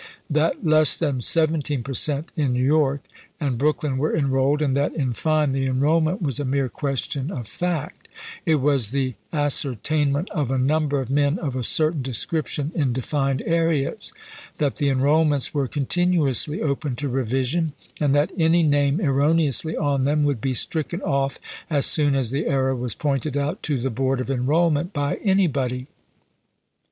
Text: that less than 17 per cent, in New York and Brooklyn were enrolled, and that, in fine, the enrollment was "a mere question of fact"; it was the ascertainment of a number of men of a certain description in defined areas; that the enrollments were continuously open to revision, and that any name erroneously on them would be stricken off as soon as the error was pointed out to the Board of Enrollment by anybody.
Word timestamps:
that 0.41 0.65
less 0.65 0.97
than 0.97 1.21
17 1.21 1.83
per 1.83 1.93
cent, 1.93 2.31
in 2.35 2.53
New 2.53 2.65
York 2.65 3.01
and 3.39 3.59
Brooklyn 3.59 3.99
were 3.99 4.15
enrolled, 4.17 4.59
and 4.59 4.75
that, 4.75 4.95
in 4.95 5.13
fine, 5.13 5.51
the 5.51 5.67
enrollment 5.67 6.23
was 6.23 6.39
"a 6.39 6.43
mere 6.43 6.69
question 6.69 7.29
of 7.29 7.47
fact"; 7.47 8.07
it 8.47 8.55
was 8.55 8.89
the 8.89 9.13
ascertainment 9.31 10.27
of 10.31 10.49
a 10.49 10.57
number 10.57 11.01
of 11.01 11.11
men 11.11 11.37
of 11.37 11.55
a 11.55 11.61
certain 11.61 12.01
description 12.01 12.71
in 12.73 12.93
defined 12.93 13.43
areas; 13.45 14.11
that 14.57 14.77
the 14.77 14.89
enrollments 14.89 15.53
were 15.53 15.67
continuously 15.67 16.63
open 16.63 16.95
to 16.95 17.07
revision, 17.07 17.73
and 17.99 18.15
that 18.15 18.31
any 18.35 18.63
name 18.63 18.99
erroneously 18.99 19.77
on 19.77 20.03
them 20.05 20.23
would 20.23 20.41
be 20.41 20.55
stricken 20.55 21.03
off 21.03 21.37
as 21.69 21.85
soon 21.85 22.15
as 22.15 22.31
the 22.31 22.47
error 22.47 22.75
was 22.75 22.95
pointed 22.95 23.37
out 23.37 23.61
to 23.61 23.77
the 23.79 23.91
Board 23.91 24.19
of 24.19 24.31
Enrollment 24.31 24.93
by 24.93 25.17
anybody. 25.23 25.85